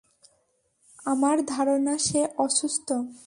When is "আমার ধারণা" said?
1.05-1.97